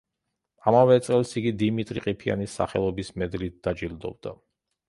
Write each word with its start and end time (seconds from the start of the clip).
ამავე 0.71 0.95
წელს 1.07 1.33
იგი 1.41 1.51
დიმიტრი 1.63 2.05
ყიფიანის 2.07 2.57
სახელობის 2.61 3.15
მედლით 3.25 3.61
დაჯილდოვდა. 3.69 4.39